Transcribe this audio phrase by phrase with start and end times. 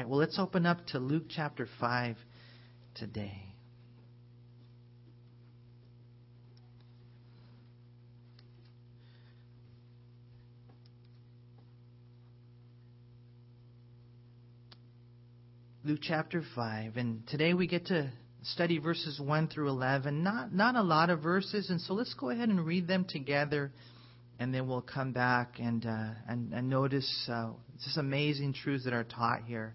[0.00, 2.16] right, well, let's open up to Luke chapter 5
[2.94, 3.44] today.
[15.84, 16.96] Luke chapter 5.
[16.96, 18.10] And today we get to
[18.42, 20.22] study verses 1 through 11.
[20.22, 23.70] Not, not a lot of verses, and so let's go ahead and read them together,
[24.38, 27.50] and then we'll come back and, uh, and, and notice uh,
[27.84, 29.74] just amazing truths that are taught here.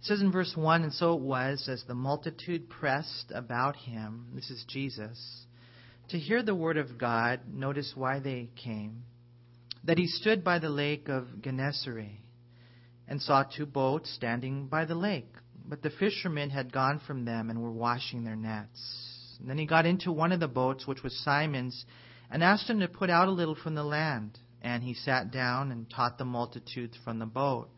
[0.00, 4.28] It says in verse 1 And so it was, as the multitude pressed about him,
[4.34, 5.44] this is Jesus,
[6.08, 9.02] to hear the word of God, notice why they came,
[9.84, 12.18] that he stood by the lake of Gennesaret
[13.06, 15.34] and saw two boats standing by the lake.
[15.66, 19.36] But the fishermen had gone from them and were washing their nets.
[19.38, 21.84] And then he got into one of the boats, which was Simon's,
[22.30, 24.38] and asked him to put out a little from the land.
[24.62, 27.68] And he sat down and taught the multitudes from the boat.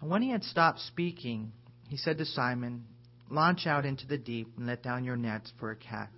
[0.00, 1.52] And when he had stopped speaking,
[1.88, 2.84] he said to Simon,
[3.30, 6.08] Launch out into the deep and let down your nets for a catch.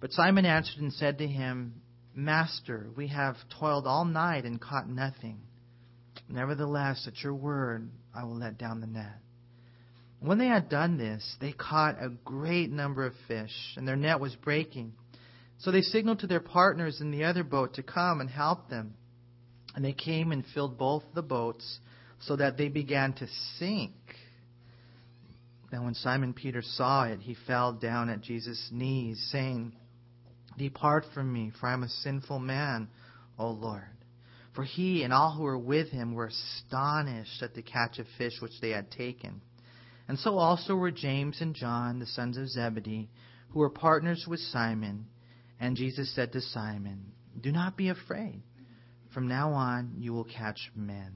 [0.00, 1.80] But Simon answered and said to him,
[2.14, 5.40] Master, we have toiled all night and caught nothing.
[6.28, 9.18] Nevertheless, at your word, I will let down the net.
[10.20, 14.20] When they had done this, they caught a great number of fish, and their net
[14.20, 14.92] was breaking.
[15.58, 18.94] So they signaled to their partners in the other boat to come and help them.
[19.74, 21.80] And they came and filled both the boats,
[22.26, 23.26] so that they began to
[23.58, 23.92] sink.
[25.72, 29.72] Now, when Simon Peter saw it, he fell down at Jesus' knees, saying,
[30.58, 32.88] Depart from me, for I am a sinful man,
[33.38, 33.82] O Lord.
[34.54, 38.34] For he and all who were with him were astonished at the catch of fish
[38.40, 39.40] which they had taken.
[40.08, 43.08] And so also were James and John, the sons of Zebedee,
[43.50, 45.06] who were partners with Simon.
[45.58, 48.42] And Jesus said to Simon, Do not be afraid.
[49.14, 51.14] From now on you will catch men.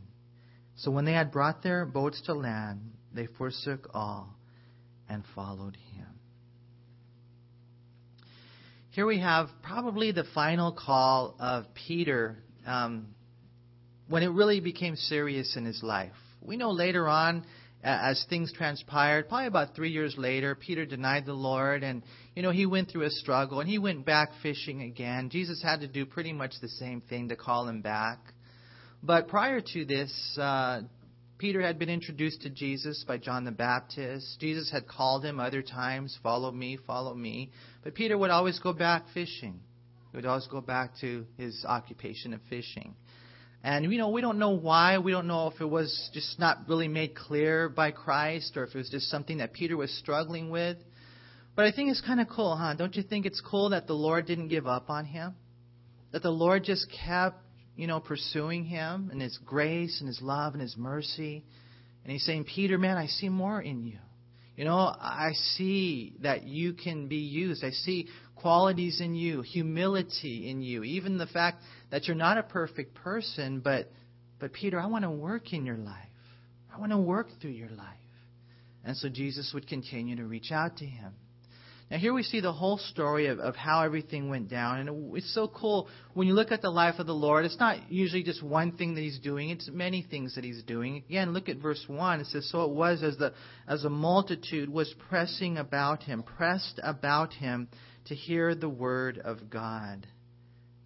[0.77, 4.37] So when they had brought their boats to land, they forsook all
[5.09, 6.07] and followed him.
[8.91, 13.09] Here we have probably the final call of Peter um,
[14.09, 16.15] when it really became serious in his life.
[16.41, 17.45] We know later on,
[17.83, 22.03] as things transpired, probably about three years later, Peter denied the Lord, and
[22.35, 25.29] you know he went through a struggle, and he went back fishing again.
[25.31, 28.19] Jesus had to do pretty much the same thing to call him back.
[29.07, 30.83] But prior to this, uh,
[31.39, 34.41] Peter had been introduced to Jesus by John the Baptist.
[34.41, 37.53] Jesus had called him other times, "Follow me, follow me."
[37.85, 39.61] But Peter would always go back fishing.
[40.11, 42.97] He would always go back to his occupation of fishing.
[43.63, 44.99] And you know, we don't know why.
[44.99, 48.75] We don't know if it was just not really made clear by Christ or if
[48.75, 50.79] it was just something that Peter was struggling with.
[51.55, 52.75] But I think it's kind of cool, huh?
[52.75, 55.37] Don't you think it's cool that the Lord didn't give up on him?
[56.11, 57.41] That the Lord just kept,
[57.77, 61.45] you know, pursuing him and his grace and his love and his mercy.
[62.03, 63.99] And he's saying, Peter, man, I see more in you.
[64.57, 67.63] You know, I see that you can be used.
[67.63, 72.43] I see qualities in you, humility in you, even the fact that you're not a
[72.43, 73.91] perfect person, but
[74.39, 76.09] but Peter, I want to work in your life.
[76.75, 77.87] I want to work through your life.
[78.85, 81.15] And so Jesus would continue to reach out to him.
[81.89, 84.81] Now, here we see the whole story of, of how everything went down.
[84.81, 87.45] And it's so cool when you look at the life of the Lord.
[87.45, 91.05] It's not usually just one thing that He's doing, it's many things that He's doing.
[91.09, 92.21] Again, look at verse 1.
[92.21, 93.35] It says, So it was as the
[93.69, 97.69] as a multitude was pressing about Him, pressed about Him
[98.07, 100.09] to hear the word of God,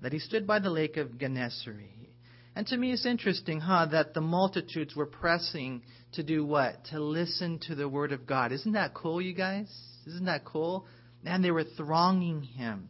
[0.03, 2.11] that He stood by the lake of Gennesaret.
[2.55, 6.85] And to me, it's interesting, huh, that the multitudes were pressing to do what?
[6.87, 8.53] To listen to the word of God.
[8.53, 9.71] Isn't that cool, you guys?
[10.07, 10.87] Isn't that cool?
[11.25, 12.89] And they were thronging him.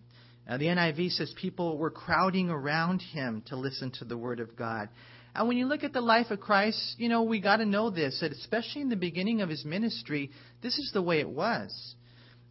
[0.48, 4.56] Uh, the NIV says people were crowding around him to listen to the word of
[4.56, 4.88] God.
[5.34, 7.91] And when you look at the life of Christ, you know, we got to know
[7.91, 11.94] this, that especially in the beginning of his ministry, this is the way it was.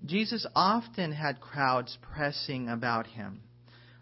[0.05, 3.41] Jesus often had crowds pressing about him.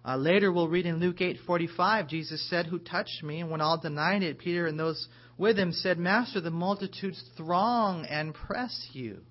[0.05, 3.77] Uh, later, we'll read in Luke 8:45, Jesus said, "Who touched me?" And when all
[3.77, 5.07] denied it, Peter and those
[5.37, 9.23] with him said, "Master, the multitudes throng and press you."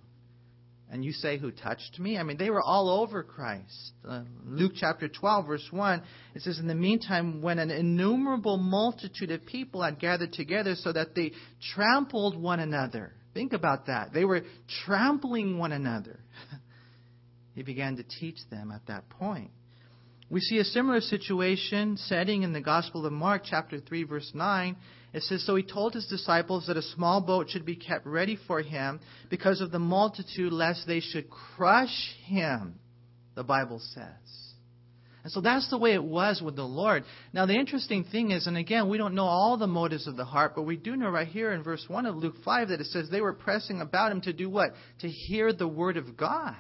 [0.91, 2.17] And you say, Who touched me?
[2.17, 3.93] I mean, they were all over Christ.
[4.09, 6.03] Uh, Luke chapter 12, verse 1,
[6.35, 10.93] it says, In the meantime, when an innumerable multitude of people had gathered together so
[10.93, 11.33] that they
[11.75, 13.13] trampled one another.
[13.35, 14.13] Think about that.
[14.15, 14.43] They were
[14.85, 16.21] trampling one another.
[17.55, 19.51] he began to teach them at that point.
[20.29, 24.77] We see a similar situation setting in the Gospel of Mark, chapter 3, verse 9.
[25.17, 28.39] It says, So he told his disciples that a small boat should be kept ready
[28.47, 32.79] for him because of the multitude, lest they should crush him,
[33.35, 34.53] the Bible says.
[35.25, 37.05] And so that's the way it was with the Lord.
[37.33, 40.27] Now, the interesting thing is, and again, we don't know all the motives of the
[40.27, 42.87] heart, but we do know right here in verse 1 of Luke 5 that it
[42.89, 44.73] says they were pressing about him to do what?
[44.99, 46.57] To hear the word of God.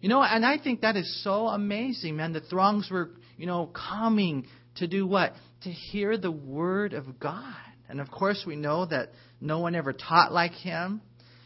[0.00, 2.32] You know, and I think that is so amazing, man.
[2.32, 4.46] The throngs were, you know, coming
[4.78, 5.34] to do what?
[5.62, 7.54] To hear the word of God.
[7.88, 9.10] And of course, we know that
[9.40, 11.00] no one ever taught like him.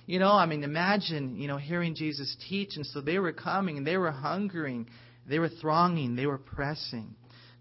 [0.07, 2.77] You know, I mean, imagine, you know, hearing Jesus teach.
[2.77, 4.89] And so they were coming and they were hungering,
[5.27, 7.15] they were thronging, they were pressing.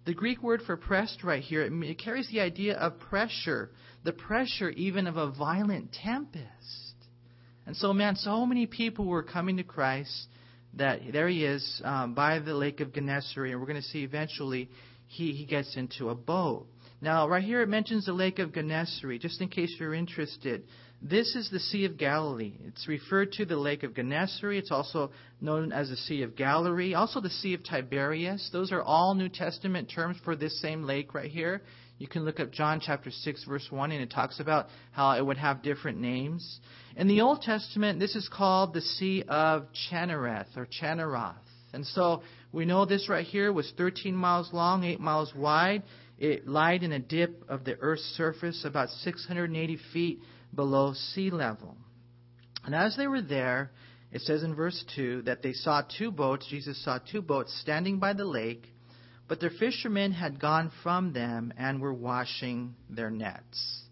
[0.06, 3.70] The Greek word for pressed right here, it carries the idea of pressure,
[4.04, 6.96] the pressure even of a violent tempest.
[7.68, 10.28] And so, man, so many people were coming to Christ
[10.74, 14.04] that there he is um, by the lake of Gennesaret, and we're going to see
[14.04, 14.70] eventually
[15.12, 16.68] he, he gets into a boat.
[17.02, 20.64] Now, right here it mentions the lake of Gennesaret, just in case you're interested.
[21.02, 22.54] This is the Sea of Galilee.
[22.66, 24.60] It's referred to the lake of Gennesaret.
[24.60, 25.12] It's also
[25.42, 28.50] known as the Sea of Galilee, also the Sea of Tiberias.
[28.54, 31.62] Those are all New Testament terms for this same lake right here.
[31.98, 35.26] You can look up John chapter 6 verse 1 and it talks about how it
[35.26, 36.62] would have different names.
[36.96, 41.36] In the Old Testament, this is called the Sea of Chinnereth or Chinneroth.
[41.74, 42.22] And so
[42.52, 45.84] we know this right here was 13 miles long, 8 miles wide.
[46.18, 50.20] It lied in a dip of the earth's surface about 680 feet
[50.54, 51.78] below sea level.
[52.64, 53.72] And as they were there,
[54.12, 58.00] it says in verse 2 that they saw two boats, Jesus saw two boats standing
[58.00, 58.68] by the lake,
[59.28, 63.84] but their fishermen had gone from them and were washing their nets.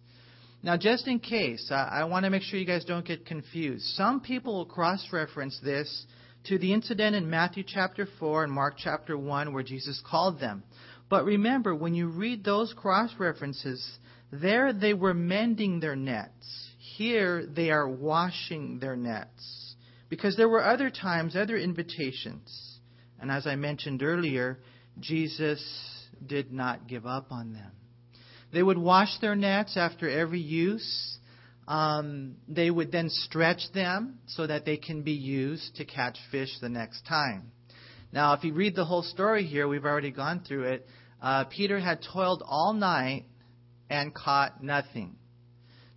[0.62, 3.86] Now, just in case, I, I want to make sure you guys don't get confused.
[3.96, 6.06] Some people will cross reference this
[6.50, 10.64] to the incident in Matthew chapter 4 and Mark chapter 1 where Jesus called them.
[11.08, 13.88] But remember, when you read those cross references,
[14.32, 16.72] there they were mending their nets.
[16.80, 19.76] Here they are washing their nets.
[20.10, 22.80] Because there were other times, other invitations.
[23.20, 24.58] And as I mentioned earlier,
[25.00, 25.64] Jesus
[26.26, 27.72] did not give up on them.
[28.52, 31.19] They would wash their nets after every use.
[31.70, 36.50] Um, they would then stretch them so that they can be used to catch fish
[36.60, 37.52] the next time.
[38.12, 40.88] Now, if you read the whole story here, we've already gone through it.
[41.22, 43.26] Uh, Peter had toiled all night
[43.88, 45.16] and caught nothing.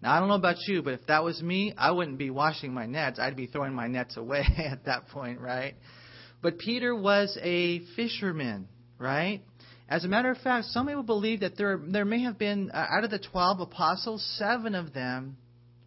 [0.03, 2.75] Now, I don't know about you, but if that was me, I wouldn't be washing
[2.75, 3.19] my nets.
[3.19, 5.75] I'd be throwing my nets away at that point, right?
[6.43, 9.41] But Peter was a fisherman, right?
[9.89, 12.87] As a matter of fact, some people believe that there, there may have been, uh,
[12.91, 15.39] out of the 12 apostles, seven of them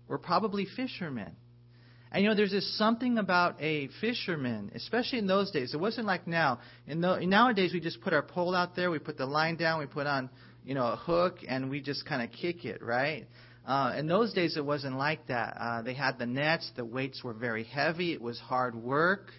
[0.07, 1.31] were probably fishermen.
[2.12, 5.74] And you know, there's just something about a fisherman, especially in those days.
[5.74, 6.60] It wasn't like now.
[6.88, 9.80] In the, nowadays, we just put our pole out there, we put the line down,
[9.80, 10.30] we put on
[10.66, 13.28] you know, a hook and we just kind of kick it, right?
[13.66, 15.57] Uh, in those days, it wasn't like that.
[15.60, 16.69] Uh, they had the nets.
[16.75, 18.13] The weights were very heavy.
[18.13, 19.31] It was hard work.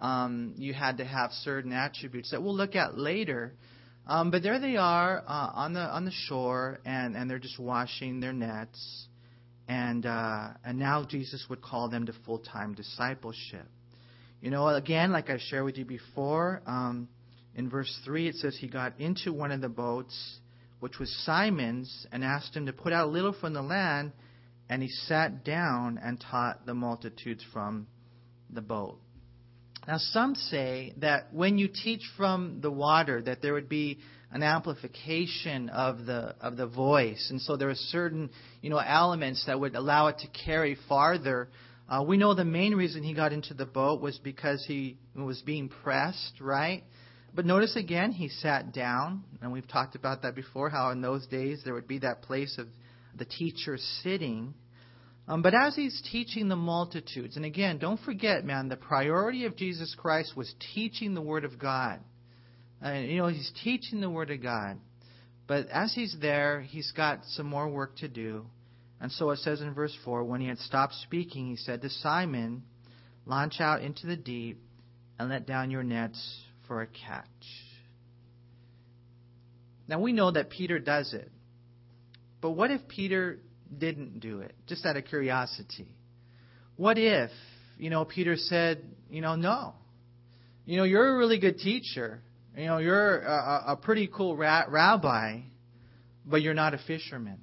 [0.00, 3.54] Um, you had to have certain attributes that we'll look at later.
[4.06, 7.58] Um, but there they are uh, on the on the shore, and and they're just
[7.58, 9.06] washing their nets,
[9.72, 13.66] and uh, and now Jesus would call them to full time discipleship.
[14.42, 17.08] You know, again, like I shared with you before, um,
[17.54, 20.38] in verse three it says he got into one of the boats
[20.80, 24.10] which was Simon's, and asked him to put out a little from the land,
[24.68, 27.86] and he sat down and taught the multitudes from
[28.50, 28.98] the boat.
[29.86, 34.00] Now, some say that when you teach from the water, that there would be
[34.32, 38.30] an amplification of the of the voice, and so there are certain
[38.60, 41.48] you know elements that would allow it to carry farther.
[41.88, 45.42] Uh, we know the main reason he got into the boat was because he was
[45.42, 46.84] being pressed, right?
[47.34, 51.26] But notice again, he sat down, and we've talked about that before, how in those
[51.26, 52.68] days there would be that place of
[53.16, 54.54] the teacher sitting.
[55.28, 59.56] Um, but as he's teaching the multitudes, and again, don't forget, man, the priority of
[59.56, 62.00] Jesus Christ was teaching the Word of God.
[62.82, 64.78] And, you know, he's teaching the Word of God.
[65.46, 68.46] But as he's there, he's got some more work to do.
[69.00, 71.90] And so it says in verse 4 when he had stopped speaking, he said to
[71.90, 72.62] Simon,
[73.24, 74.60] Launch out into the deep
[75.18, 77.26] and let down your nets for a catch.
[79.86, 81.30] Now we know that Peter does it.
[82.40, 83.38] But what if Peter
[83.76, 84.54] didn't do it?
[84.66, 85.88] Just out of curiosity.
[86.76, 87.30] What if,
[87.78, 89.74] you know, Peter said, you know, no.
[90.64, 92.22] You know, you're a really good teacher.
[92.56, 95.40] You know, you're a, a pretty cool ra- rabbi,
[96.26, 97.38] but you're not a fisherman.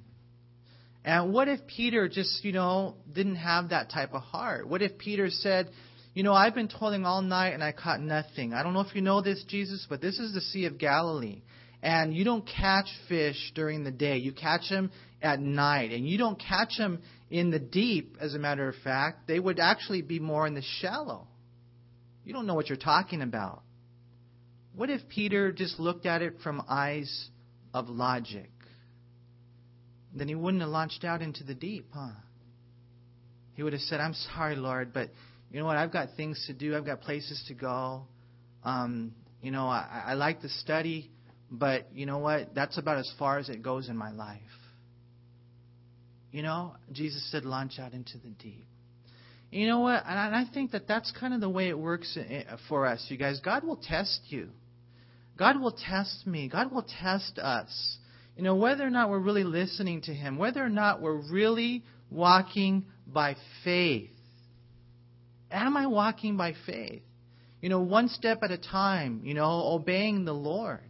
[1.04, 4.68] And what if Peter just, you know, didn't have that type of heart?
[4.68, 5.70] What if Peter said,
[6.14, 8.52] you know, I've been toiling all night and I caught nothing.
[8.52, 11.42] I don't know if you know this, Jesus, but this is the Sea of Galilee.
[11.82, 14.18] And you don't catch fish during the day.
[14.18, 14.90] You catch them
[15.22, 15.92] at night.
[15.92, 17.00] And you don't catch them
[17.30, 19.26] in the deep, as a matter of fact.
[19.26, 21.26] They would actually be more in the shallow.
[22.24, 23.62] You don't know what you're talking about.
[24.74, 27.28] What if Peter just looked at it from eyes
[27.74, 28.50] of logic?
[30.14, 32.10] Then he wouldn't have launched out into the deep, huh?
[33.54, 35.10] He would have said, I'm sorry, Lord, but
[35.50, 35.76] you know what?
[35.76, 36.76] I've got things to do.
[36.76, 38.06] I've got places to go.
[38.64, 39.12] Um,
[39.42, 41.10] you know, I, I like to study,
[41.50, 42.54] but you know what?
[42.54, 44.40] That's about as far as it goes in my life.
[46.32, 48.66] You know, Jesus said, launch out into the deep.
[49.50, 50.04] You know what?
[50.06, 53.04] And I think that that's kind of the way it works eh, eh, for us,
[53.08, 53.40] you guys.
[53.40, 54.50] God will test you.
[55.36, 56.48] God will test me.
[56.48, 57.98] God will test us.
[58.36, 61.82] You know, whether or not we're really listening to Him, whether or not we're really
[62.10, 64.10] walking by faith.
[65.50, 67.02] Am I walking by faith?
[67.60, 70.80] You know, one step at a time, you know, obeying the Lord.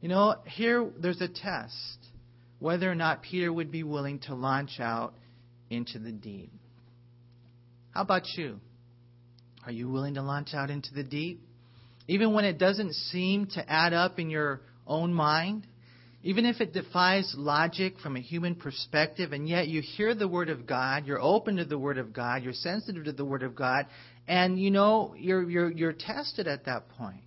[0.00, 1.98] You know, here there's a test
[2.58, 5.14] whether or not Peter would be willing to launch out
[5.70, 6.52] into the deep.
[7.96, 8.60] How about you?
[9.64, 11.40] Are you willing to launch out into the deep?
[12.06, 15.66] Even when it doesn't seem to add up in your own mind?
[16.22, 20.50] Even if it defies logic from a human perspective, and yet you hear the Word
[20.50, 23.56] of God, you're open to the Word of God, you're sensitive to the Word of
[23.56, 23.86] God,
[24.28, 27.22] and you know you're, you're, you're tested at that point.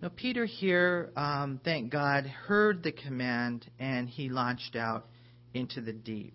[0.00, 5.06] Now, Peter here, um, thank God, heard the command and he launched out
[5.54, 6.34] into the deep.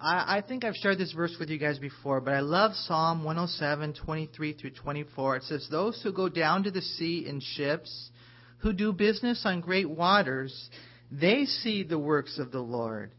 [0.00, 3.24] I, I, think I've shared this verse with you guys before, but I love Psalm
[3.24, 5.36] 107, 23 through 24.
[5.36, 8.10] It says, Those who go down to the sea in ships,
[8.58, 10.70] who do business on great waters,
[11.10, 13.12] they see the works of the Lord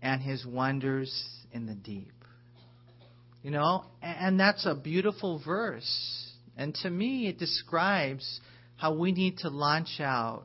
[0.00, 1.12] and his wonders
[1.52, 2.12] in the deep.
[3.42, 6.30] You know, and that's a beautiful verse.
[6.56, 8.40] And to me, it describes
[8.76, 10.44] how we need to launch out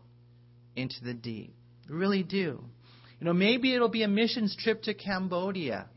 [0.76, 1.54] into the deep.
[1.90, 2.64] We really do.
[3.20, 5.90] You know, maybe it'll be a missions trip to Cambodia.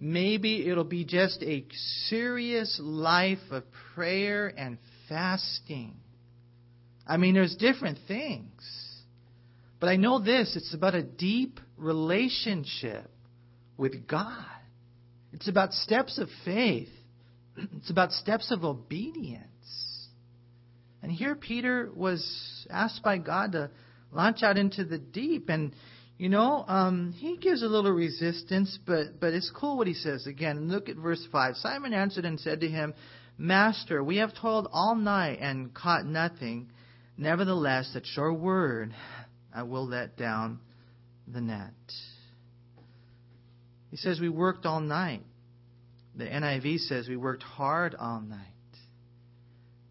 [0.00, 1.64] Maybe it'll be just a
[2.08, 4.78] serious life of prayer and
[5.08, 5.94] fasting.
[7.06, 8.62] I mean, there's different things.
[9.80, 13.10] But I know this it's about a deep relationship
[13.76, 14.44] with God.
[15.32, 16.90] It's about steps of faith,
[17.56, 19.48] it's about steps of obedience.
[21.02, 23.70] And here Peter was asked by God to
[24.12, 25.48] launch out into the deep.
[25.48, 25.74] And,
[26.18, 30.26] you know, um, he gives a little resistance, but, but it's cool what he says.
[30.26, 31.56] Again, look at verse 5.
[31.56, 32.94] Simon answered and said to him,
[33.38, 36.70] Master, we have toiled all night and caught nothing.
[37.16, 38.94] Nevertheless, at your word,
[39.54, 40.60] I will let down
[41.26, 41.72] the net.
[43.90, 45.22] He says we worked all night.
[46.14, 48.51] The NIV says we worked hard all night.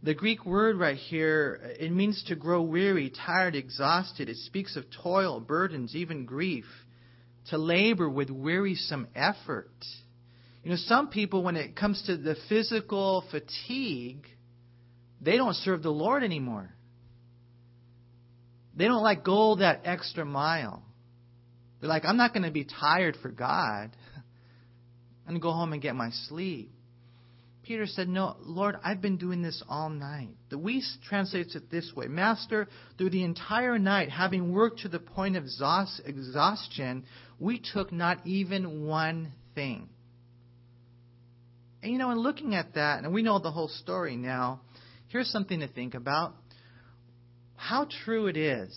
[0.04, 4.30] The Greek word right here, uh, it means to grow weary, tired, exhausted.
[4.30, 6.66] It speaks of toil, burdens, even grief.
[7.48, 9.72] To labor with wearisome effort.
[10.64, 14.28] You know, some people, when it comes to the physical fatigue,
[15.20, 16.74] they don't serve the Lord anymore.
[18.76, 20.84] They don't like go that extra mile.
[21.80, 23.96] They're like, I'm not going to be tired for God.
[25.28, 26.72] I'm going to go home and get my sleep.
[27.64, 30.36] Peter said, No, Lord, I've been doing this all night.
[30.50, 35.00] The Wuest translates it this way Master, through the entire night, having worked to the
[35.00, 37.06] point of exhaustion,
[37.40, 39.90] we took not even one thing.
[41.84, 44.62] And you know, in looking at that, and we know the whole story now,
[45.08, 46.36] here's something to think about.
[47.56, 48.76] How true it is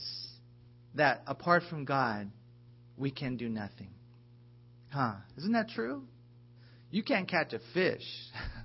[0.95, 2.31] that apart from God,
[2.97, 3.91] we can do nothing.
[4.91, 5.15] Huh?
[5.39, 6.05] Isn't that true?
[6.91, 8.03] You can't catch a fish.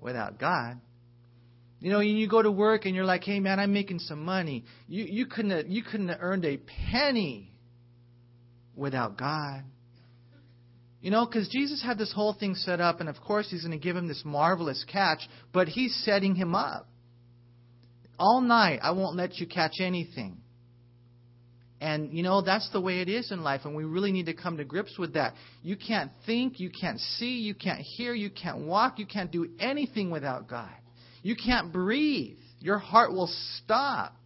[0.00, 0.80] without God.
[1.80, 4.64] You know, you go to work and you're like, "Hey, man, I'm making some money."
[4.88, 7.52] You you couldn't have, you couldn't have earned a penny
[8.74, 9.64] without God.
[11.00, 13.78] You know, because Jesus had this whole thing set up, and of course He's going
[13.78, 15.20] to give him this marvelous catch,
[15.52, 16.88] but He's setting him up.
[18.18, 20.38] All night, I won't let you catch anything.
[21.80, 24.34] And, you know, that's the way it is in life, and we really need to
[24.34, 25.34] come to grips with that.
[25.62, 29.50] You can't think, you can't see, you can't hear, you can't walk, you can't do
[29.60, 30.70] anything without God.
[31.22, 32.38] You can't breathe.
[32.60, 34.16] Your heart will stop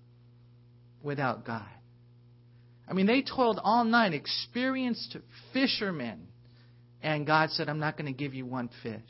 [1.02, 1.66] without God.
[2.88, 5.16] I mean, they toiled all night, experienced
[5.52, 6.28] fishermen,
[7.02, 9.00] and God said, I'm not going to give you one fish.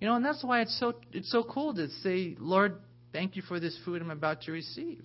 [0.00, 2.76] You know, and that's why it's so it's so cool to say, Lord,
[3.12, 5.02] thank you for this food I'm about to receive.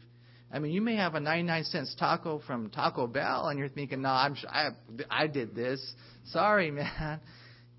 [0.52, 4.02] I mean, you may have a 99 cents taco from Taco Bell, and you're thinking,
[4.02, 4.70] "No, I'm I,
[5.10, 5.82] I did this."
[6.26, 7.20] Sorry, man.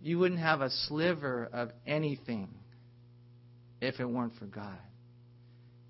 [0.02, 2.48] You wouldn't have a sliver of anything
[3.80, 4.78] if it weren't for God.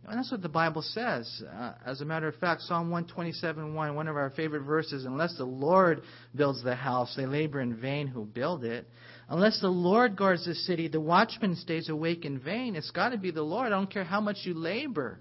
[0.08, 1.42] And that's what the Bible says.
[1.52, 5.36] Uh, as a matter of fact, Psalm 127 1, one of our favorite verses, unless
[5.36, 6.02] the Lord
[6.34, 8.86] builds the house, they labor in vain who build it.
[9.28, 12.76] Unless the Lord guards the city, the watchman stays awake in vain.
[12.76, 13.66] It's got to be the Lord.
[13.66, 15.18] I don't care how much you labor.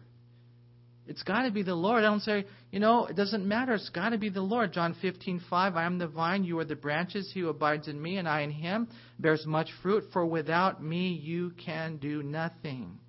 [1.07, 2.03] It's got to be the Lord.
[2.03, 3.73] I don't say, you know, it doesn't matter.
[3.73, 4.73] It's got to be the Lord.
[4.73, 5.41] John 15:5.
[5.51, 7.31] I am the vine, you are the branches.
[7.33, 8.87] He who abides in me and I in him
[9.19, 12.99] bears much fruit, for without me you can do nothing.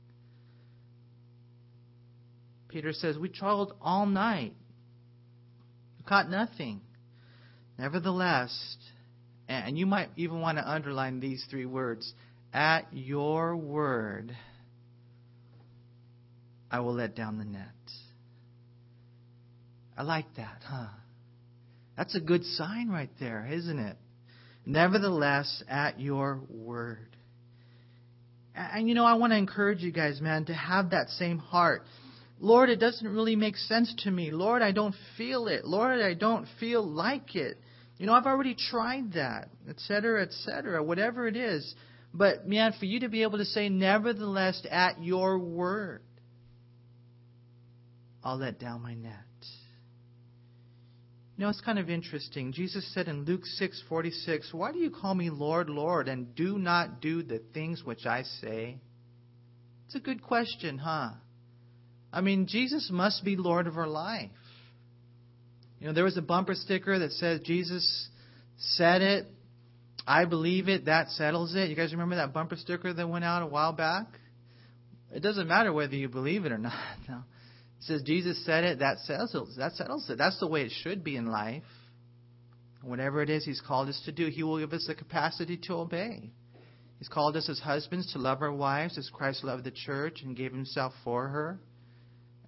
[2.69, 4.53] Peter says, We traveled all night,
[6.07, 6.83] caught nothing.
[7.79, 8.77] Nevertheless,
[9.49, 12.13] and you might even want to underline these three words
[12.53, 14.37] at your word,
[16.71, 17.69] I will let down the net.
[19.97, 20.89] I like that, huh?
[21.97, 23.97] That's a good sign right there, isn't it?
[24.67, 27.17] Nevertheless, at your word.
[28.55, 31.85] And you know, I want to encourage you guys, man, to have that same heart.
[32.39, 34.31] Lord, it doesn't really make sense to me.
[34.31, 35.65] Lord, I don't feel it.
[35.65, 37.57] Lord, I don't feel like it.
[37.99, 41.75] You know, I've already tried that, etc., etc., whatever it is.
[42.13, 46.03] But, man, for you to be able to say, nevertheless, at your word,
[48.27, 49.13] I'll let down my net.
[51.37, 52.53] You know, it's kind of interesting.
[52.53, 57.01] Jesus said in Luke 6:46, "Why do you call me Lord, Lord, and do not
[57.01, 58.81] do the things which I say?"
[59.85, 61.13] It's a good question, huh?
[62.13, 64.31] I mean, Jesus must be Lord of our life.
[65.79, 68.09] You know, there was a bumper sticker that says Jesus
[68.57, 69.27] said it,
[70.05, 71.71] I believe it, that settles it.
[71.71, 74.07] You guys remember that bumper sticker that went out a while back?
[75.13, 76.73] It doesn't matter whether you believe it or not.
[77.09, 77.23] No.
[77.81, 80.19] Says Jesus said it, that settles that settles it.
[80.19, 81.63] That's the way it should be in life.
[82.83, 85.75] Whatever it is He's called us to do, He will give us the capacity to
[85.75, 86.31] obey.
[86.99, 90.37] He's called us as husbands to love our wives as Christ loved the church and
[90.37, 91.61] gave Himself for her.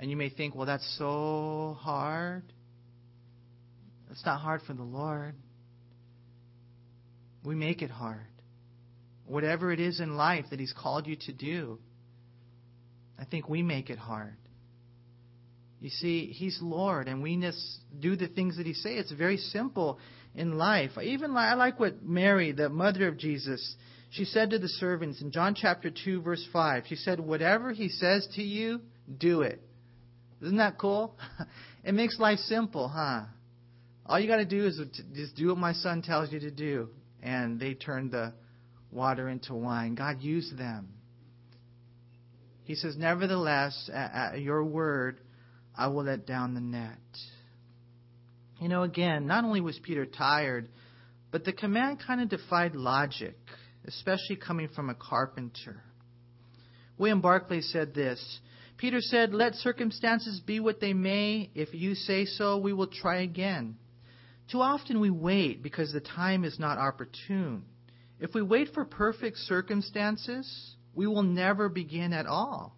[0.01, 2.45] And you may think, well, that's so hard.
[4.11, 5.35] It's not hard for the Lord.
[7.45, 8.27] We make it hard.
[9.27, 11.79] Whatever it is in life that He's called you to do,
[13.19, 14.37] I think we make it hard.
[15.81, 18.95] You see, He's Lord, and we just do the things that He say.
[18.95, 19.99] It's very simple
[20.35, 20.93] in life.
[21.01, 23.77] Even I like what Mary, the mother of Jesus,
[24.11, 26.85] she said to the servants in John chapter 2, verse 5.
[26.89, 28.81] She said, Whatever He says to you,
[29.19, 29.63] do it.
[30.43, 31.17] Isn't that cool?
[31.85, 33.23] it makes life simple, huh?
[34.07, 34.81] All you got to do is
[35.15, 36.89] just do what my son tells you to do.
[37.23, 38.33] And they turned the
[38.91, 39.95] water into wine.
[39.95, 40.89] God used them.
[42.65, 45.21] He says, Nevertheless, at your word,
[45.79, 46.99] I will let down the net.
[48.61, 50.69] You know, again, not only was Peter tired,
[51.31, 53.37] but the command kind of defied logic,
[53.87, 55.81] especially coming from a carpenter.
[56.99, 58.41] William Barclay said this
[58.77, 61.51] Peter said, Let circumstances be what they may.
[61.55, 63.77] If you say so, we will try again.
[64.51, 67.65] Too often we wait because the time is not opportune.
[68.19, 72.78] If we wait for perfect circumstances, we will never begin at all.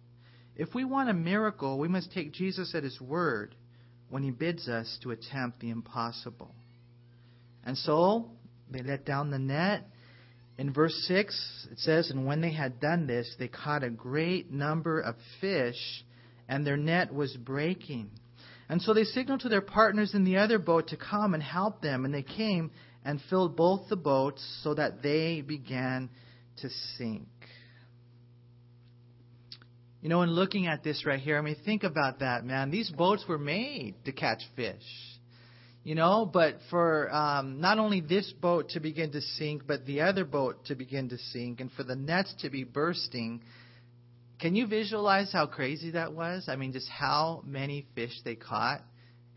[0.55, 3.55] If we want a miracle, we must take Jesus at his word
[4.09, 6.53] when he bids us to attempt the impossible.
[7.63, 8.31] And so,
[8.69, 9.87] they let down the net
[10.61, 14.51] in verse 6, it says, And when they had done this, they caught a great
[14.51, 16.05] number of fish,
[16.47, 18.11] and their net was breaking.
[18.69, 21.81] And so they signaled to their partners in the other boat to come and help
[21.81, 22.69] them, and they came
[23.03, 26.11] and filled both the boats so that they began
[26.57, 27.27] to sink.
[30.01, 32.71] You know, in looking at this right here, I mean, think about that, man.
[32.71, 34.81] These boats were made to catch fish
[35.83, 40.01] you know, but for um, not only this boat to begin to sink, but the
[40.01, 43.41] other boat to begin to sink, and for the nets to be bursting.
[44.39, 46.45] Can you visualize how crazy that was?
[46.47, 48.81] I mean, just how many fish they caught.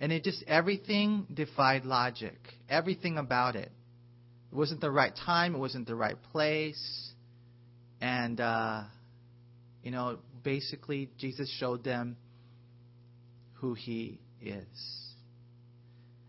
[0.01, 2.39] And it just, everything defied logic.
[2.69, 3.71] Everything about it.
[4.51, 7.13] It wasn't the right time, it wasn't the right place.
[8.01, 8.85] And, uh,
[9.85, 12.17] you know, basically, Jesus showed them
[13.55, 14.65] who he is.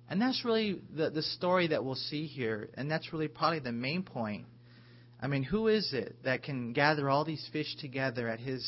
[0.10, 2.70] And that's really the, the story that we'll see here.
[2.76, 4.46] And that's really probably the main point.
[5.22, 8.64] I mean, who is it that can gather all these fish together at his,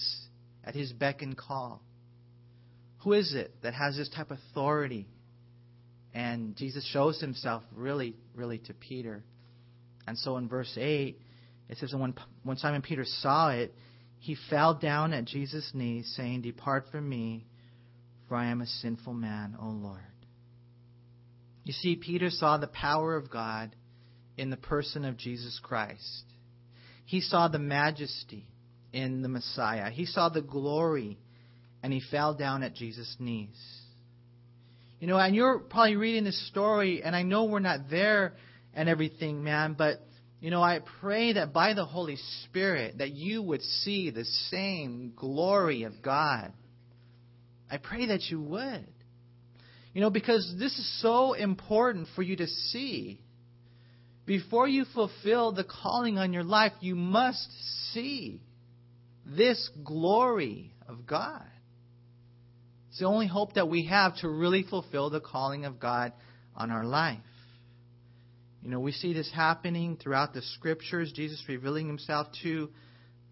[0.63, 1.84] at his beck and call?
[3.00, 5.10] Who is it that has this type of authority?
[6.13, 9.23] And Jesus shows himself really, really to Peter.
[10.08, 11.19] And so in verse 8,
[11.67, 13.76] it says, when, when Simon Peter saw it,
[14.19, 17.45] he fell down at Jesus' knees, saying, Depart from me,
[18.27, 20.01] for I am a sinful man, O Lord.
[21.63, 23.75] You see, Peter saw the power of God
[24.38, 26.23] in the person of Jesus Christ.
[27.06, 28.45] He saw the majesty
[28.93, 29.89] in the Messiah.
[29.89, 31.19] He saw the glory,
[31.84, 33.58] and he fell down at Jesus' knees.
[34.99, 38.34] You know, and you're probably reading this story, and I know we're not there
[38.73, 40.01] and everything, man, but
[40.39, 45.13] you know, I pray that by the Holy Spirit that you would see the same
[45.15, 46.54] glory of God
[47.69, 48.88] I pray that you would.
[49.93, 53.21] You know, because this is so important for you to see.
[54.26, 57.50] Before you fulfill the calling on your life, you must
[57.93, 58.41] see
[59.26, 61.45] this glory of God.
[62.89, 66.13] It's the only hope that we have to really fulfill the calling of God
[66.56, 67.19] on our life.
[68.63, 72.70] You know, we see this happening throughout the scriptures, Jesus revealing himself to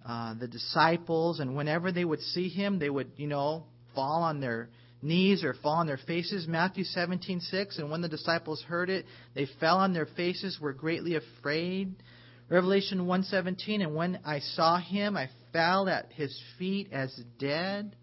[0.06, 4.40] uh, the disciples, and whenever they would see him, they would, you know, fall on
[4.40, 4.70] their
[5.02, 6.48] knees or fall on their faces.
[6.48, 11.16] Matthew 17:6, and when the disciples heard it, they fell on their faces, were greatly
[11.16, 11.96] afraid.
[12.50, 17.96] Revelation 1:17, and when I saw him, I fell at his feet as dead.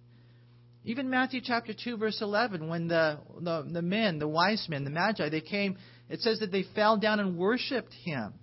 [0.85, 4.91] Even Matthew chapter 2 verse 11 when the, the the men, the wise men, the
[4.91, 5.77] magi, they came,
[6.13, 8.35] it says that they fell down and worshiped him.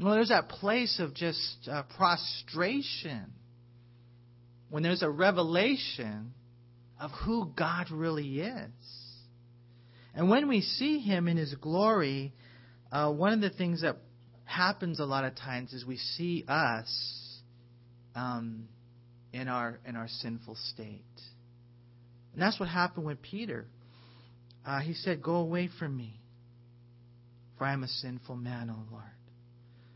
[0.00, 3.32] Well, there's that place of just uh, prostration
[4.70, 6.32] when there's a revelation
[7.00, 8.70] of who God really is.
[10.14, 12.32] And when we see Him in His glory,
[12.92, 13.96] uh, one of the things that
[14.44, 17.40] happens a lot of times is we see us
[18.14, 18.68] um,
[19.32, 21.02] in our in our sinful state,
[22.32, 23.66] and that's what happened with Peter.
[24.66, 26.20] Uh, he said, "Go away from me,
[27.58, 29.04] for I am a sinful man, O Lord."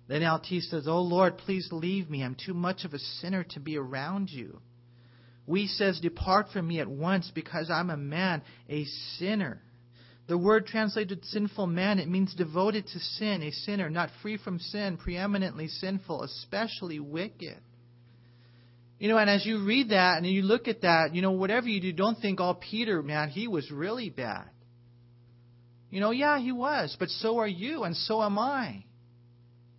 [0.09, 2.25] The NLT says, Oh Lord, please leave me.
[2.25, 4.61] I'm too much of a sinner to be around you.
[5.47, 8.85] Wuest says, Depart from me at once because I'm a man, a
[9.19, 9.61] sinner.
[10.27, 14.59] The word translated sinful man, it means devoted to sin, a sinner, not free from
[14.59, 17.59] sin, preeminently sinful, especially wicked.
[18.99, 21.69] You know, and as you read that and you look at that, you know, whatever
[21.69, 24.51] you do, don't think, oh, Peter, man, he was really bad.
[25.91, 28.85] You know, yeah, he was, but so are you, and so am I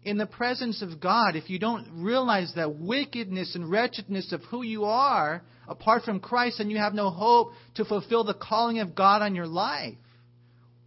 [0.03, 4.63] in the presence of God, if you don't realize that wickedness and wretchedness of who
[4.63, 8.95] you are apart from Christ, then you have no hope to fulfill the calling of
[8.95, 9.95] God on your life.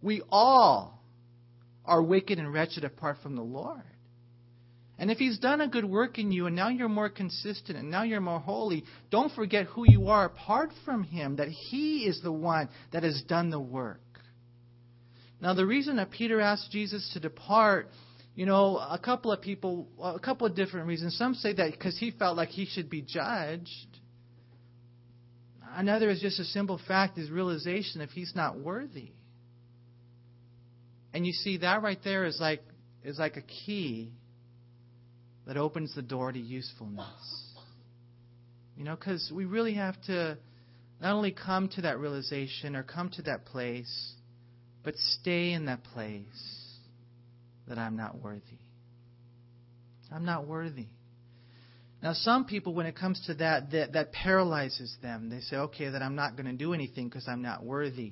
[0.01, 0.99] We all
[1.85, 3.83] are wicked and wretched apart from the Lord.
[4.97, 7.91] And if He's done a good work in you and now you're more consistent and
[7.91, 12.21] now you're more holy, don't forget who you are apart from Him, that He is
[12.21, 13.99] the one that has done the work.
[15.43, 17.89] Now, the reason that Peter asked Jesus to depart
[18.35, 21.15] you know, a couple of people, a couple of different reasons.
[21.17, 23.99] Some say that because he felt like he should be judged.
[25.75, 29.11] Another is just a simple fact, his realization if he's not worthy.
[31.13, 32.63] And you see that right there is like
[33.03, 34.13] is like a key
[35.45, 37.05] that opens the door to usefulness.
[38.75, 40.39] You know, because we really have to
[40.99, 44.13] not only come to that realization or come to that place,
[44.83, 46.23] but stay in that place
[47.67, 48.59] that I'm not worthy.
[50.11, 50.87] I'm not worthy.
[52.01, 55.29] Now, some people, when it comes to that, that, that paralyzes them.
[55.29, 58.11] They say, okay, that I'm not going to do anything because I'm not worthy.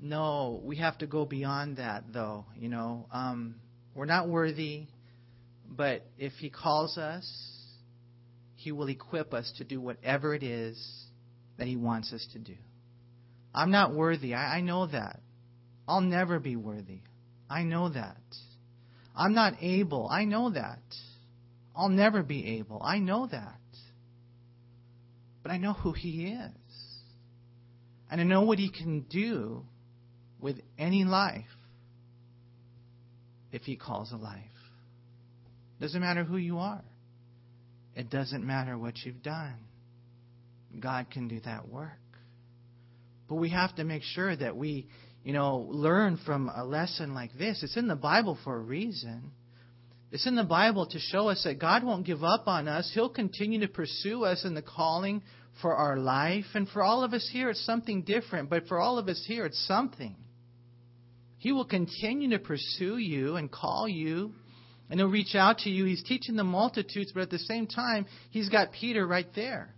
[0.00, 2.44] No, we have to go beyond that, though.
[2.58, 3.54] You know, um,
[3.94, 4.88] we're not worthy,
[5.70, 7.24] but if He calls us,
[8.56, 10.76] He will equip us to do whatever it is
[11.58, 12.56] that He wants us to do.
[13.54, 14.34] I'm not worthy.
[14.34, 15.20] I, I know that.
[15.92, 17.00] I'll never be worthy.
[17.50, 18.16] I know that.
[19.14, 20.08] I'm not able.
[20.10, 20.80] I know that.
[21.76, 22.80] I'll never be able.
[22.82, 23.58] I know that.
[25.42, 26.50] But I know who He is.
[28.10, 29.66] And I know what He can do
[30.40, 31.44] with any life
[33.52, 34.40] if He calls a life.
[35.78, 36.84] Doesn't matter who you are.
[37.94, 39.58] It doesn't matter what you've done.
[40.80, 41.90] God can do that work.
[43.28, 44.86] But we have to make sure that we
[45.24, 47.62] you know, learn from a lesson like this.
[47.62, 49.30] It's in the Bible for a reason.
[50.10, 52.90] It's in the Bible to show us that God won't give up on us.
[52.92, 55.22] He'll continue to pursue us in the calling
[55.62, 56.44] for our life.
[56.54, 58.50] And for all of us here, it's something different.
[58.50, 60.16] But for all of us here, it's something.
[61.38, 64.32] He will continue to pursue you and call you.
[64.90, 65.86] And he'll reach out to you.
[65.86, 69.74] He's teaching the multitudes, but at the same time, he's got Peter right there.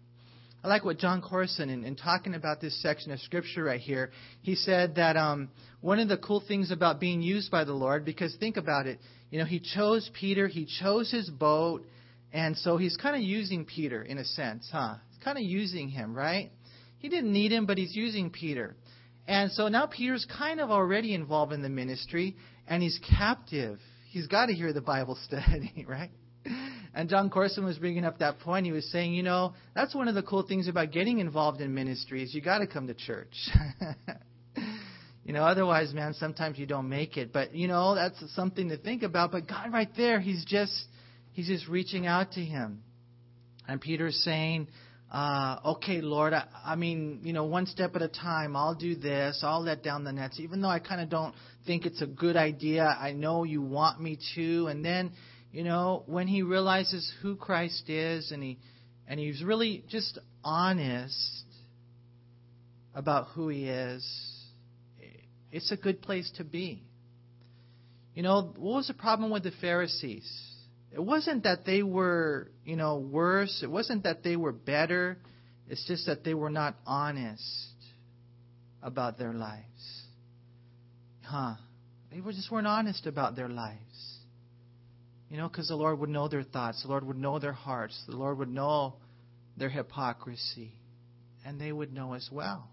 [0.64, 4.12] I like what Jon Courson, in, in, talking about this section of Scripture right here,
[4.40, 5.50] he said that um,
[5.82, 8.98] one of the cool things about being used by the Lord, because think about it,
[9.30, 11.84] you know, he chose Peter, he chose his boat,
[12.32, 14.94] and so he's kind of using Peter in a sense, huh?
[15.10, 16.50] He's kind of using him, right?
[16.96, 18.74] He didn't need him, but he's using Peter.
[19.28, 23.80] And so now Peter's kind of already involved in the ministry, and he's captive.
[24.08, 26.10] He's got to hear the Bible study, right?
[26.94, 28.66] And Jon Courson was bringing up that point.
[28.66, 31.74] He was saying, you know, that's one of the cool things about getting involved in
[31.74, 33.34] ministry is you got to come to church.
[35.24, 37.32] you know, otherwise, man, sometimes you don't make it.
[37.32, 39.32] But you know, that's something to think about.
[39.32, 40.86] But God, right there, He's just
[41.34, 42.82] He's just reaching out to him.
[43.66, 44.68] And Peter's saying,
[45.12, 48.94] uh, okay, Lord, I, I mean, you know, one step at a time, I'll do
[48.94, 51.34] this, I'll let down the nets, even though I kind of don't
[51.66, 52.84] think it's a good idea.
[52.84, 54.66] I know you want me to.
[54.68, 55.12] And then,
[55.54, 58.58] you know, when he realizes who Christ is and he
[59.06, 61.44] and he's really just honest
[62.92, 64.04] about who he is,
[65.52, 66.82] it's a good place to be.
[68.14, 70.28] You know, what was the problem with the Pharisees?
[70.90, 73.60] It wasn't that they were, you know, worse.
[73.62, 75.18] It wasn't that they were better.
[75.68, 77.76] It's just that they were not honest
[78.82, 80.02] about their lives.
[81.22, 81.54] Huh.
[82.12, 84.13] They were just weren't honest about their lives.
[85.34, 86.82] You know, because the Lord would know their thoughts.
[86.82, 88.00] The Lord would know their hearts.
[88.06, 88.94] The Lord would know
[89.56, 90.70] their hypocrisy.
[91.44, 92.70] And they would know as well.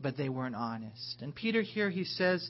[0.00, 1.16] But they weren't honest.
[1.20, 2.48] And Peter here, he says,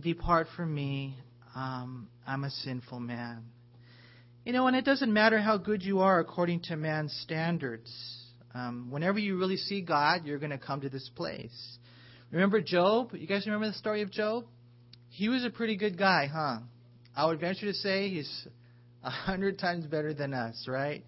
[0.00, 1.18] Depart from me.
[1.54, 3.44] Um, I'm a sinful man.
[4.46, 7.94] You know, and it doesn't matter how good you are according to man's standards.
[8.54, 11.76] Um, whenever you really see God, you're going to come to this place.
[12.30, 13.10] Remember Job?
[13.12, 14.46] You guys remember the story of Job?
[15.10, 16.60] He was a pretty good guy, huh?
[17.14, 18.46] I would venture to say he's
[19.02, 21.04] a hundred times better than us, right?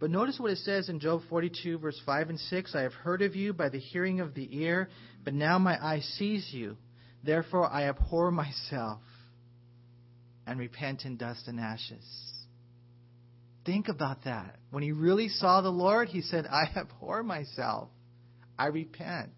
[0.00, 3.22] But notice what it says in Job 42, verse 5 and 6 I have heard
[3.22, 4.88] of you by the hearing of the ear,
[5.24, 6.76] but now my eye sees you.
[7.22, 9.00] Therefore I abhor myself
[10.46, 12.04] and repent in dust and ashes.
[13.64, 14.56] Think about that.
[14.70, 17.88] When he really saw the Lord, he said, I abhor myself.
[18.58, 19.32] I repent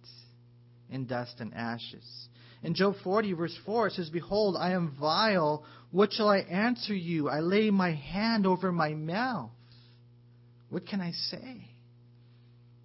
[0.90, 2.28] in dust and ashes.
[2.62, 5.64] In Job 40, verse 4, it says, Behold, I am vile.
[5.90, 7.28] What shall I answer you?
[7.28, 9.50] I lay my hand over my mouth.
[10.70, 11.70] What can I say?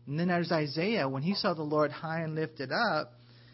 [0.08, 1.08] And then there's Isaiah.
[1.08, 3.14] When he saw the Lord high and lifted up,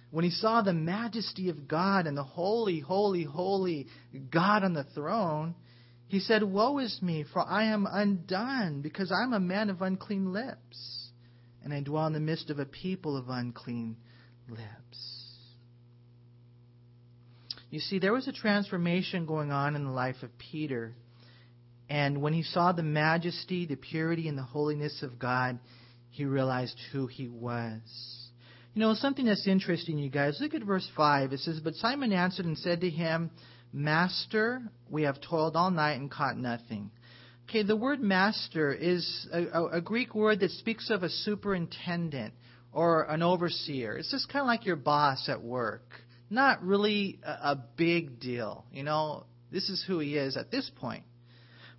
[0.10, 3.88] when he saw the majesty of God and the holy, holy, holy
[4.32, 5.56] God on the throne,
[6.08, 10.32] he said, Woe is me, for I am undone, because I'm a man of unclean
[10.32, 11.10] lips,
[11.64, 13.98] and I dwell in the midst of a people of unclean
[14.50, 15.17] lips.
[17.70, 20.94] You see, there was a transformation going on in the life of Peter.
[21.90, 25.60] And when he saw the majesty, the purity, and the holiness of God,
[26.10, 27.82] he realized who he was.
[28.74, 31.34] You know, something that's interesting, you guys, look at verse 5.
[31.34, 33.32] It says, But Simon answered and said to him,
[33.74, 36.92] Master, we have toiled all night and caught nothing.
[37.50, 42.34] Okay, the word master is a, a, Greek word that speaks of a superintendent
[42.74, 43.98] or an overseer.
[43.98, 45.86] It's just kind of like your boss at work.
[46.30, 48.66] Not really a, a big deal.
[48.72, 51.04] You know, this is who he is at this point.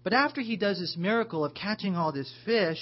[0.04, 2.78] But after he does this miracle of catching all this fish,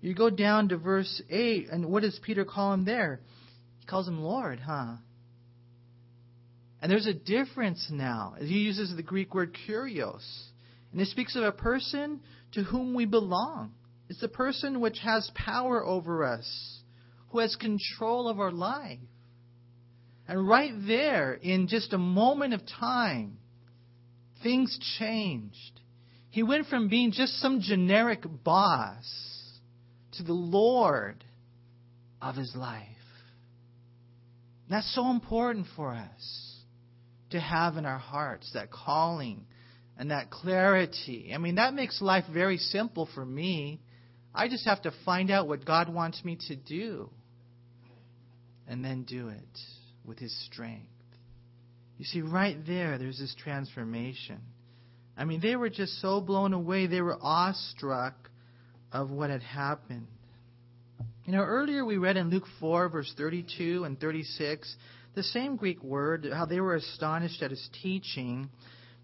[0.00, 3.20] you go down to verse 8, and what does Peter call him there?
[3.80, 4.96] He calls him Lord, huh?
[6.80, 8.34] And there's a difference now.
[8.38, 10.24] He uses the Greek word kurios.
[10.92, 12.20] And it speaks of a person
[12.52, 13.72] to whom we belong.
[14.08, 16.80] It's the person which has power over us,
[17.28, 18.98] who has control of our life.
[20.30, 23.38] And right there, in just a moment of time,
[24.44, 25.80] things changed.
[26.30, 29.12] He went from being just some generic boss
[30.12, 31.24] to the Lord
[32.22, 32.86] of his life.
[34.68, 36.60] That's so important for us
[37.30, 39.46] to have in our hearts, that calling
[39.98, 41.32] and that clarity.
[41.34, 43.80] I mean, that makes life very simple for me.
[44.32, 47.10] I just have to find out what God wants me to do
[48.68, 49.58] and then do it
[50.10, 50.86] with His strength.
[51.96, 54.40] You see, right there, there's this transformation.
[55.16, 56.86] I mean, they were just so blown away.
[56.86, 58.28] They were awestruck
[58.92, 60.08] of what had happened.
[61.24, 64.76] You know, earlier we read in Luke 4, verse 32 and 36
[65.14, 68.48] the same Greek word, how they were astonished at his teaching.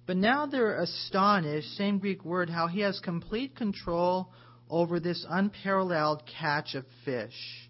[0.06, 4.32] But now they're astonished, same Greek word, how he has complete control
[4.68, 7.65] over this unparalleled catch of fish.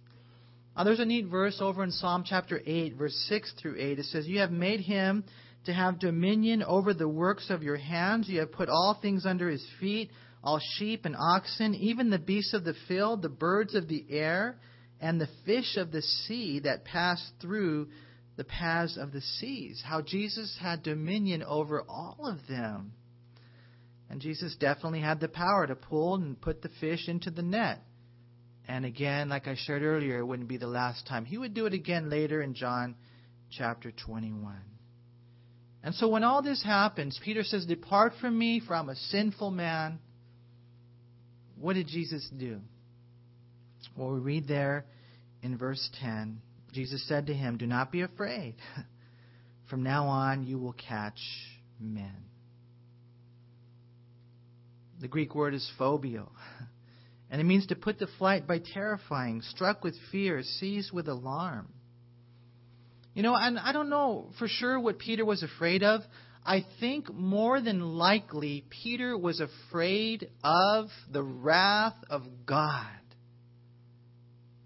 [0.76, 3.98] Now, there's a neat verse over in Psalm chapter 8, verse 6 through 8.
[3.98, 5.24] It says, You have made him
[5.64, 8.28] to have dominion over the works of your hands.
[8.28, 10.10] You have put all things under his feet,
[10.44, 14.58] all sheep and oxen, even the beasts of the field, the birds of the air,
[15.00, 17.88] and the fish of the sea that pass through
[18.36, 22.92] the paths of the seas, how Jesus had dominion over all of them.
[24.10, 27.80] And Jesus definitely had the power to pull and put the fish into the net.
[28.68, 31.24] And again, like I shared earlier, it wouldn't be the last time.
[31.24, 32.96] He would do it again later in John
[33.50, 34.56] chapter 21.
[35.84, 39.52] And so when all this happens, Peter says, Depart from me, for I'm a sinful
[39.52, 40.00] man.
[41.60, 42.60] What did Jesus do?
[43.96, 44.84] Well, we read there
[45.42, 46.40] in verse 10
[46.76, 48.54] Jesus said to him, Do not be afraid.
[49.70, 51.18] From now on, you will catch
[51.80, 52.14] men.
[55.00, 56.28] The Greek word is phobeo.
[57.30, 61.68] And it means to put to flight by terrifying, struck with fear, seized with alarm.
[63.14, 66.02] You know, and I don't know for sure what Peter was afraid of.
[66.44, 72.86] I think more than likely Peter was afraid of the wrath of God.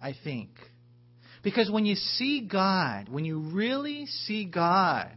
[0.03, 0.51] I think.
[1.43, 5.13] Because when you see God, when you really see God,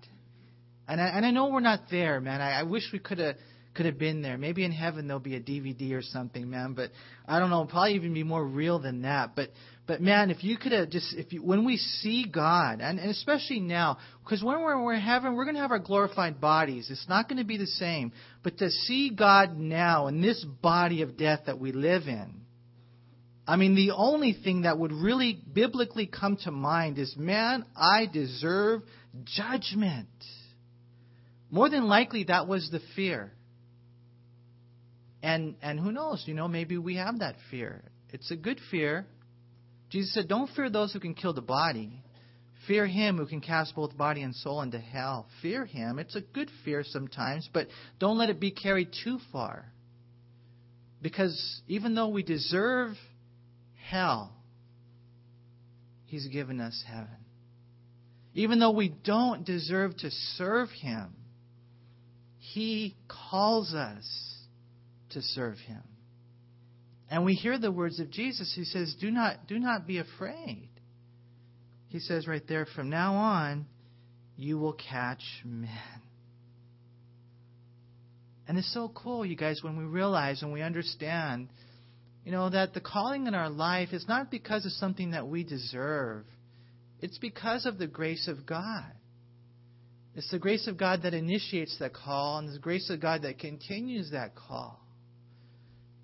[0.88, 2.42] and I, and I know we're not there, man.
[2.42, 3.36] I, I wish we could have
[3.74, 4.38] could have been there.
[4.38, 6.74] Maybe in heaven there'll be a DVD or something, man.
[6.74, 6.92] But
[7.28, 7.66] I don't know.
[7.66, 9.36] Probably even be more real than that.
[9.36, 9.50] But
[9.86, 13.10] but man, if you could have just if you when we see God, and, and
[13.10, 16.90] especially now, because when we're, we're in heaven, we're going to have our glorified bodies.
[16.90, 18.12] It's not going to be the same.
[18.44, 22.42] But to see God now in this body of death that we live in.
[23.46, 28.06] I mean, the only thing that would really biblically come to mind is, man, I
[28.06, 28.84] deserve
[29.26, 30.08] judgment.
[31.52, 33.34] More than likely, that was the fear.
[35.24, 37.82] And and who knows, you know, maybe we have that fear.
[38.10, 39.08] It's a good fear.
[39.90, 42.04] Jesus said, "Don't fear those who can kill the body.
[42.68, 45.28] Fear him who can cast both body and soul into hell.
[45.42, 45.98] Fear him.
[45.98, 47.68] It's a good fear sometimes, but
[48.00, 49.66] don't let it be carried too far.
[51.02, 52.96] Because even though we deserve
[53.90, 54.34] hell,
[56.06, 57.18] he's given us heaven.
[58.34, 61.14] Even though we don't deserve to serve him,
[62.40, 64.33] he calls us
[65.14, 65.84] to serve him.
[67.10, 70.70] And we hear the words of Jesus He says, Do not, do not be afraid.
[71.88, 73.68] He says right there, From now on,
[74.36, 75.70] you will catch men.
[78.48, 81.50] And it's so cool, you guys, when we realize and we understand,
[82.26, 85.44] you know, that the calling in our life is not because of something that we
[85.44, 86.26] deserve.
[87.00, 88.92] It's because of the grace of God.
[90.16, 93.40] It's the grace of God that initiates that call, and the grace of God that
[93.40, 94.83] continues that call.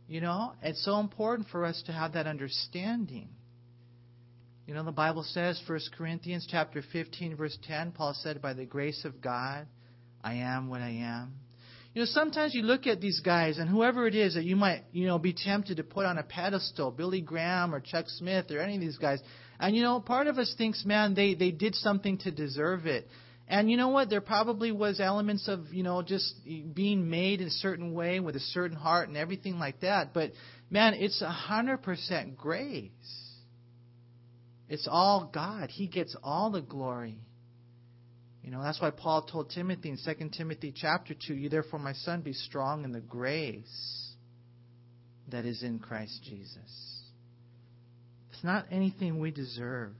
[0.10, 3.30] You know, it's so important for us to have that understanding.
[4.66, 8.66] You know, the Bible says, 1 Corinthians chapter 15, verse 10, Paul said, By the
[8.66, 9.68] grace of God,
[10.24, 11.34] I am what I am.
[11.94, 14.84] You know, sometimes you look at these guys, and whoever it is that you might,
[14.92, 18.60] you know, be tempted to put on a pedestal, Billy Graham or Chuck Smith or
[18.60, 19.22] any of these guys,
[19.60, 23.08] and you know, part of us thinks, man, they they did something to deserve it.
[23.50, 24.12] And you know what?
[24.12, 28.36] There probably was elements of, you know, just being made in a certain way with
[28.36, 30.14] a certain heart and everything like that.
[30.14, 30.34] But
[30.70, 32.92] man, it's a hundred percent grace.
[34.70, 35.72] It's all God.
[35.72, 37.18] He gets all the glory.
[38.44, 41.94] You know, that's why Paul told Timothy in 2 Timothy chapter 2, You therefore, my
[41.94, 44.14] son, be strong in the grace
[45.30, 47.04] that is in Christ Jesus.
[48.32, 49.94] It's not anything we deserve.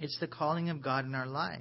[0.00, 1.60] It's the calling of God in our life.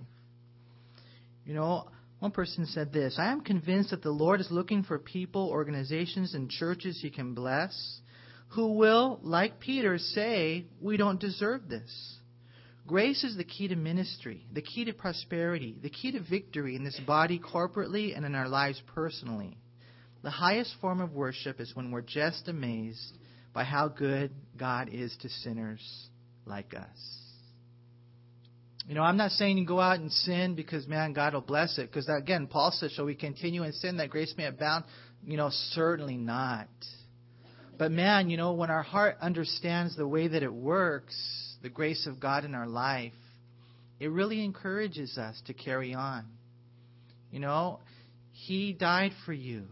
[1.46, 5.00] You know, one person said this I am convinced that the Lord is looking for
[5.00, 8.02] people, organizations, and churches He can bless
[8.54, 12.18] who will, like Peter, say, We don't deserve this.
[12.86, 16.84] Grace is the key to ministry, the key to prosperity, the key to victory in
[16.84, 19.58] this body corporately and in our lives personally.
[20.22, 23.18] The highest form of worship is when we're just amazed
[23.54, 25.82] by how good God is to sinners
[26.46, 27.23] like us.
[28.88, 31.78] You know, I'm not saying you go out and sin because, man, God will bless
[31.78, 31.90] it.
[31.90, 34.84] Because, again, Paul says, shall we continue in sin that grace may abound?
[35.26, 36.68] You know, certainly not.
[37.78, 41.16] But, man, you know, when our heart understands the way that it works,
[41.62, 43.14] the grace of God in our life,
[44.00, 46.26] it really encourages us to carry on.
[47.32, 47.80] You know,
[48.32, 49.64] He died for you.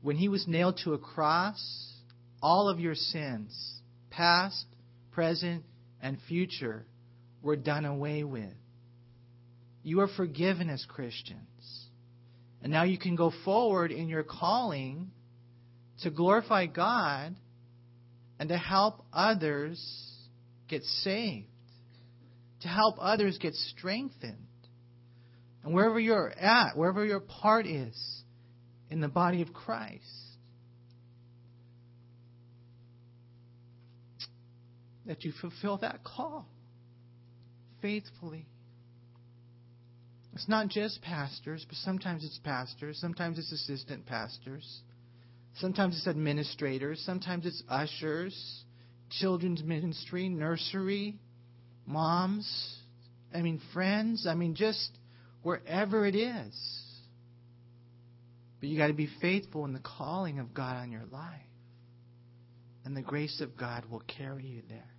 [0.00, 1.92] When He was nailed to a cross,
[2.42, 4.64] all of your sins, past,
[5.12, 5.62] present,
[6.02, 6.86] and future,
[7.42, 8.54] were done away with.
[9.82, 11.86] You are forgiven as Christians.
[12.62, 15.10] And now you can go forward in your calling
[16.02, 17.34] to glorify God
[18.38, 19.82] and to help others
[20.68, 21.46] get saved,
[22.60, 24.46] to help others get strengthened.
[25.64, 28.22] And wherever you're at, wherever your part is
[28.90, 30.04] in the body of Christ,
[35.06, 36.46] that you fulfill that call
[37.80, 38.46] faithfully.
[40.34, 44.80] It's not just pastors, but sometimes it's pastors, sometimes it's assistant pastors,
[45.54, 48.64] sometimes it's administrators, sometimes it's ushers,
[49.10, 51.18] children's ministry, nursery,
[51.84, 52.76] moms,
[53.34, 54.90] I mean, friends, I mean, just
[55.42, 56.80] wherever it is.
[58.60, 61.40] But you got to be faithful in the calling of God on your life.
[62.84, 64.90] And the grace of God will carry you there.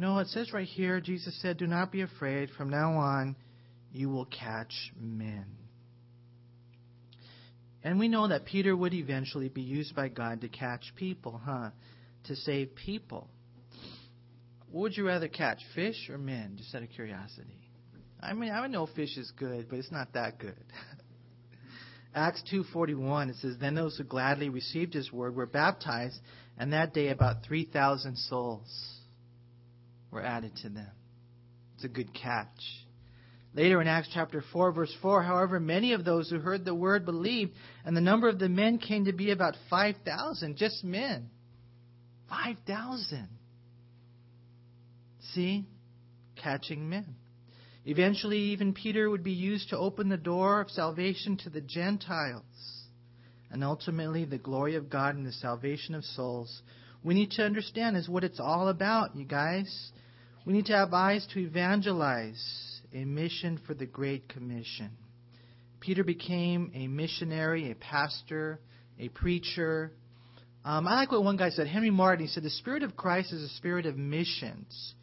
[0.00, 2.48] No, it says right here, Jesus said, Do not be afraid.
[2.56, 3.36] From now on,
[3.92, 5.44] you will catch men.
[7.84, 11.68] And we know that Peter would eventually be used by God to catch people, huh?
[12.28, 13.28] To save people.
[14.72, 16.54] Would you rather catch, fish or men?
[16.56, 17.60] Just out of curiosity.
[18.22, 20.64] I mean, I know fish is good, but it's not that good.
[22.14, 26.18] Acts 2:41 it says then those who gladly received his word were baptized
[26.56, 28.99] and that day about 3000 souls
[30.10, 30.90] were added to them.
[31.74, 32.46] It's a good catch.
[33.54, 37.04] Later in Acts chapter 4 verse 4 however many of those who heard the word
[37.04, 37.52] believed
[37.84, 41.30] and the number of the men came to be about 5000 just men.
[42.28, 43.28] 5000.
[45.34, 45.66] See?
[46.36, 47.16] Catching men.
[47.84, 52.44] Eventually, even Peter would be used to open the door of salvation to the Gentiles.
[53.50, 56.62] And ultimately, the glory of God and the salvation of souls.
[57.02, 59.92] We need to understand is what it's all about, you guys.
[60.46, 64.90] We need to have eyes to evangelize, a mission for the Great Commission.
[65.80, 68.60] Peter became a missionary, a pastor,
[68.98, 69.92] a preacher.
[70.64, 71.66] Um, I like what one guy said.
[71.66, 74.94] Henry Martyn, he said, The Spirit of Christ is a spirit of missions.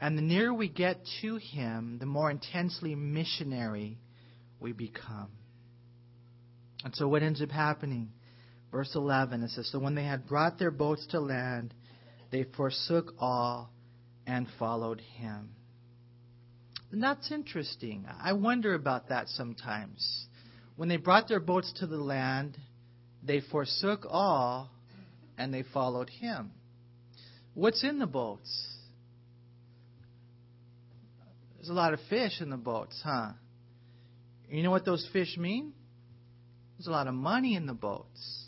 [0.00, 3.98] And the nearer we get to Him, the more intensely missionary
[4.60, 5.30] we become.
[6.84, 8.10] And so what ends up happening?
[8.70, 11.72] Verse 11, it says, So when they had brought their boats to land,
[12.30, 13.70] they forsook all
[14.26, 15.50] and followed Him.
[16.92, 18.06] And that's interesting.
[18.22, 20.26] I wonder about that sometimes.
[20.76, 22.56] When they brought their boats to the land,
[23.22, 24.70] they forsook all
[25.36, 26.52] and they followed Him.
[27.54, 28.68] What's in the boats?
[31.56, 33.30] There's a lot of fish in the boats, huh?
[34.50, 35.72] You know what those fish mean?
[36.76, 38.43] There's a lot of money in the boats.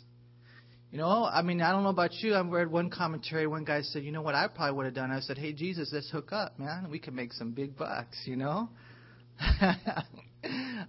[0.91, 2.33] You know, I mean, I don't know about you.
[2.33, 3.45] I read one commentary.
[3.45, 4.35] One guy said, "You know what?
[4.35, 6.89] I probably would have done." I said, "Hey, Jesus, let's hook up, man.
[6.89, 8.69] We can make some big bucks." You know.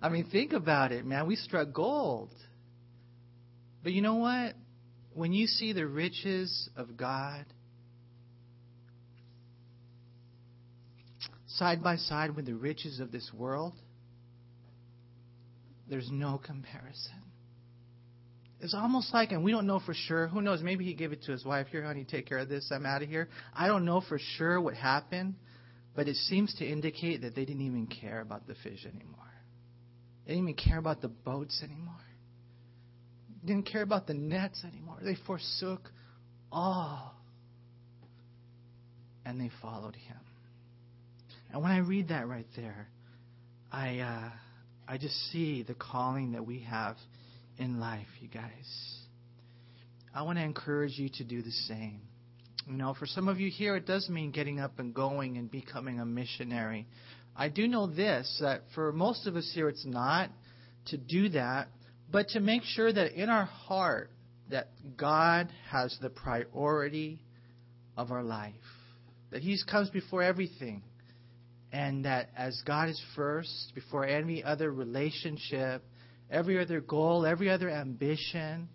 [0.01, 1.27] I mean, think about it, man.
[1.27, 2.33] We struck gold.
[3.83, 4.55] But you know what?
[5.15, 7.45] When you see the riches of God
[11.47, 13.75] side by side with the riches of this world,
[15.89, 17.18] there's no comparison.
[18.61, 20.27] It's almost like, and we don't know for sure.
[20.27, 20.63] Who knows?
[20.63, 21.69] Maybe he gave it to his wife.
[21.69, 22.71] Here, honey, take care of this.
[22.73, 23.29] I'm out of here.
[23.55, 25.35] I don't know for sure what happened,
[25.95, 29.15] but it seems to indicate that they didn't even care about the fish anymore.
[30.27, 31.95] They didn't even care about the boats anymore.
[33.43, 34.99] They didn't care about the nets anymore.
[35.03, 35.91] They forsook
[36.51, 37.15] all.
[39.25, 40.17] And they followed him.
[41.53, 42.89] And when I read that right there,
[43.71, 44.31] I uh,
[44.87, 46.97] I just see the calling that we have
[47.59, 48.99] in life, you guys.
[50.15, 52.01] I want to encourage you to do the same.
[52.67, 55.51] You know, for some of you here, it does mean getting up and going and
[55.51, 56.87] becoming a missionary.
[57.37, 60.31] I do know this that for most of us here, it's not
[60.87, 61.69] to do that,
[62.11, 64.11] but to make sure that in our heart
[64.51, 67.21] that God has the priority
[67.97, 68.55] of our life,
[69.31, 70.83] that He comes before everything
[71.73, 75.85] and that as God is first, before any other relationship,
[76.31, 78.69] every other goal, every other ambition,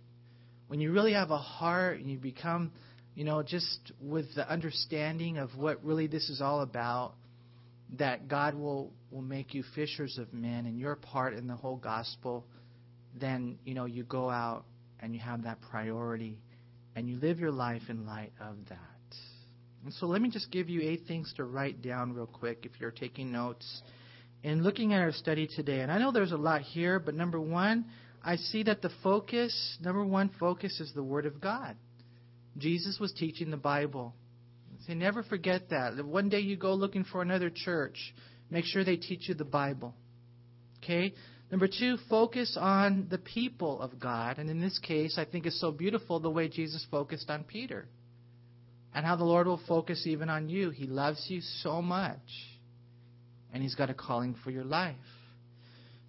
[0.67, 2.71] when you really have a heart and you become,
[3.15, 7.13] you know, just with the understanding of what really this is all about,
[7.97, 11.75] that God will, will make you fishers of men and your part in the whole
[11.75, 12.45] gospel,
[13.19, 14.65] then, you know, you go out
[14.99, 16.39] and you have that priority
[16.95, 18.79] and you live your life in light of that.
[19.83, 22.79] And so let me just give you eight things to write down real quick if
[22.79, 23.81] you're taking notes.
[24.43, 27.39] In looking at our study today, and I know there's a lot here, but number
[27.39, 27.85] one,
[28.23, 31.75] I see that the focus, number one focus is the Word of God.
[32.57, 34.13] Jesus was teaching the Bible.
[34.85, 36.05] So never forget that.
[36.05, 38.13] One day you go looking for another church,
[38.49, 39.95] make sure they teach you the Bible.
[40.83, 41.13] Okay?
[41.49, 44.39] Number two, focus on the people of God.
[44.39, 47.87] And in this case, I think it's so beautiful the way Jesus focused on Peter
[48.93, 50.69] and how the Lord will focus even on you.
[50.69, 52.19] He loves you so much,
[53.53, 54.95] and He's got a calling for your life.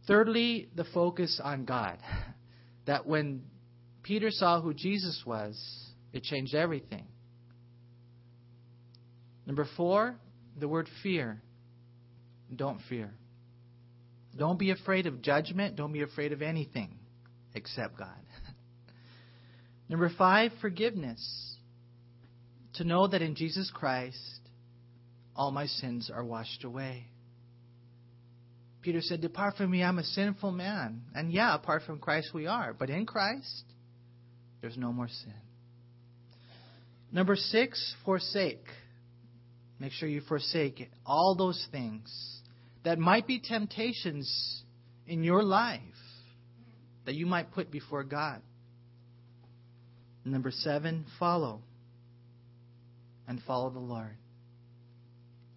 [0.06, 1.98] Thirdly, the focus on God.
[2.86, 3.44] That when
[4.02, 5.58] Peter saw who Jesus was,
[6.12, 7.06] it changed everything.
[9.46, 10.16] Number four,
[10.58, 11.40] the word fear.
[12.54, 13.14] Don't fear.
[14.36, 15.76] Don't be afraid of judgment.
[15.76, 16.98] Don't be afraid of anything
[17.54, 18.08] except God.
[19.88, 21.56] Number five, forgiveness
[22.74, 24.40] to know that in Jesus Christ,
[25.36, 27.06] all my sins are washed away.
[28.84, 31.04] Peter said, Depart from me, I'm a sinful man.
[31.14, 32.74] And yeah, apart from Christ we are.
[32.74, 33.64] But in Christ,
[34.60, 35.32] there's no more sin.
[37.10, 38.66] Number six, forsake.
[39.80, 42.42] Make sure you forsake all those things
[42.84, 44.62] that might be temptations
[45.06, 45.80] in your life.
[47.06, 48.40] that you might put before God.
[50.26, 51.62] Number seven, follow.
[53.26, 54.16] And follow the Lord.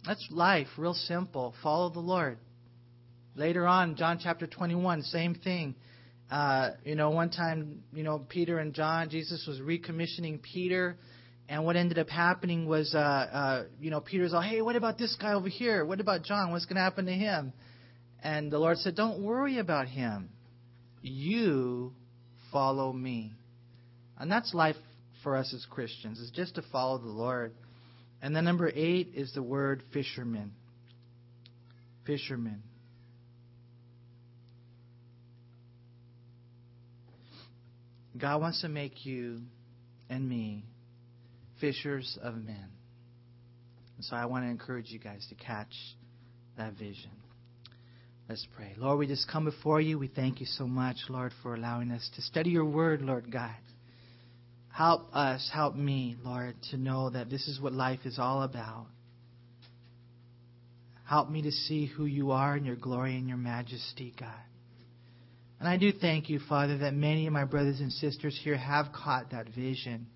[0.06, 1.54] That's life, real simple.
[1.62, 2.38] Follow the Lord.
[3.38, 5.76] Later on, John chapter 21, same thing.
[6.32, 10.98] Uh, you know, one time, you know, Peter and John, Jesus was recommissioning Peter.
[11.48, 14.98] And what ended up happening was, uh, uh, you know, Peter's all, hey, what about
[14.98, 15.86] this guy over here?
[15.86, 16.52] What about John?
[16.52, 17.54] What's going to happen to him?
[18.24, 20.30] And the Lord said, don't worry about him.
[21.04, 21.94] You
[22.52, 23.34] follow me.
[24.18, 24.78] And that's life
[25.22, 27.54] for us as Christians, is just to follow the Lord.
[28.20, 30.54] And then number eight is the word fisherman.
[32.04, 32.64] Fisherman.
[38.20, 39.42] God wants to make you
[40.10, 40.66] and me
[41.60, 42.70] fishers of men.
[44.00, 45.74] so I want to encourage you guys to catch
[46.58, 47.12] that vision.
[48.30, 48.74] Let's pray.
[48.78, 49.98] Lord, we just come before you.
[49.98, 53.56] We thank you so much, Lord, for allowing us to study your word, Lord God.
[54.70, 58.88] Help us, help me, Lord, to know that this is what life is all about.
[61.06, 64.30] Help me to see who you are in your glory and your majesty, God.
[65.60, 68.88] And I do thank you, Father, that many of my brothers and sisters here have
[68.94, 70.08] caught that vision.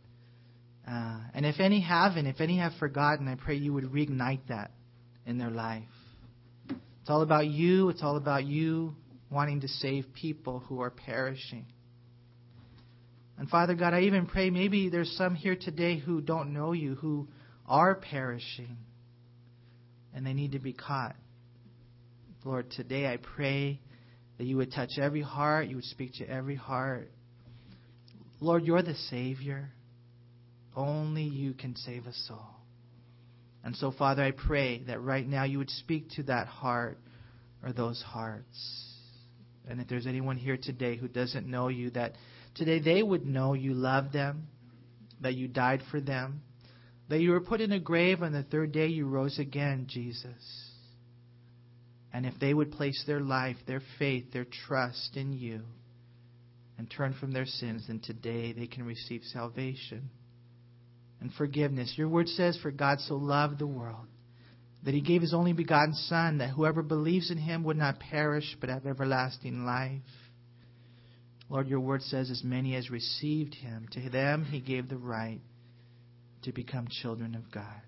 [0.88, 4.72] Uh, and if any haven't, if any have forgotten, I pray you would reignite that
[5.26, 5.84] in their life.
[6.70, 7.90] It's all about you.
[7.90, 8.96] It's all about you
[9.32, 11.66] wanting to save people who are perishing.
[13.38, 16.96] And Father God, I even pray maybe there's some here today who don't know you,
[16.96, 17.28] who
[17.68, 18.78] are perishing,
[20.14, 21.16] and they need to be caught.
[22.44, 23.80] Lord, today I pray
[24.42, 27.12] that you would touch every heart, you would speak to every heart.
[28.40, 29.70] Lord, you're the Savior.
[30.76, 32.66] Only you can save us all.
[33.64, 36.98] And so, Father, I pray that right now you would speak to that heart
[37.64, 38.98] or those hearts.
[39.70, 42.14] And if there's anyone here today who doesn't know you, that
[42.56, 44.48] today they would know you love them,
[45.22, 46.42] that you died for them,
[47.10, 50.71] that you were put in a grave and the third day you rose again, Jesus.
[52.14, 55.62] And if they would place their life, their faith, their trust in you
[56.78, 60.10] and turn from their sins, then today they can receive salvation
[61.22, 61.94] and forgiveness.
[61.96, 64.08] Your word says, For God so loved the world
[64.84, 68.58] that he gave his only begotten Son, that whoever believes in him would not perish
[68.60, 70.02] but have everlasting life.
[71.50, 75.42] Lord, your word says, As many as received him, to them he gave the right
[76.44, 77.82] to become children of God.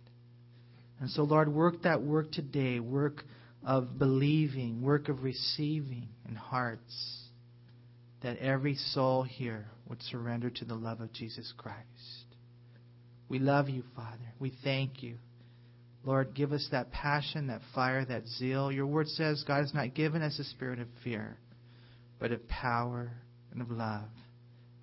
[0.99, 3.23] And so, Lord, work that work today, work
[3.65, 7.27] of believing, work of receiving in hearts,
[8.21, 11.77] that every soul here would surrender to the love of Jesus Christ.
[13.29, 14.33] We love you, Father.
[14.39, 15.17] We thank you.
[16.03, 18.71] Lord, give us that passion, that fire, that zeal.
[18.71, 21.37] Your word says God has not given us a spirit of fear,
[22.19, 23.11] but of power
[23.51, 24.09] and of love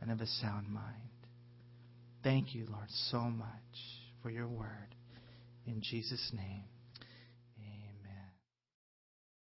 [0.01, 0.97] and of a sound mind.
[2.24, 3.47] Thank you, Lord, so much
[4.22, 4.95] for your word.
[5.66, 6.64] In Jesus' name.